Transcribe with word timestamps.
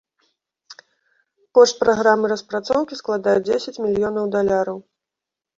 Кошт 1.57 1.75
праграмы 1.83 2.25
распрацоўкі 2.33 2.99
складае 3.03 3.37
дзесяць 3.51 3.81
мільёнаў 3.85 4.25
даляраў. 4.39 4.77